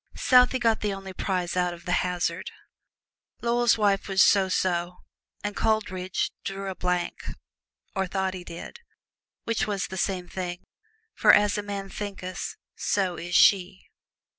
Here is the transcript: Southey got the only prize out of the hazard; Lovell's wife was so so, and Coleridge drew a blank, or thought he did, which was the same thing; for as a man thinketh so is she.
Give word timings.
Southey 0.17 0.57
got 0.57 0.81
the 0.81 0.91
only 0.93 1.13
prize 1.13 1.55
out 1.55 1.75
of 1.75 1.85
the 1.85 1.91
hazard; 2.01 2.49
Lovell's 3.43 3.77
wife 3.77 4.07
was 4.07 4.23
so 4.23 4.49
so, 4.49 4.97
and 5.43 5.55
Coleridge 5.55 6.31
drew 6.43 6.71
a 6.71 6.73
blank, 6.73 7.21
or 7.95 8.07
thought 8.07 8.33
he 8.33 8.43
did, 8.43 8.79
which 9.43 9.67
was 9.67 9.85
the 9.85 9.97
same 9.97 10.27
thing; 10.27 10.63
for 11.13 11.31
as 11.31 11.55
a 11.55 11.61
man 11.61 11.87
thinketh 11.87 12.55
so 12.75 13.15
is 13.15 13.35
she. 13.35 13.83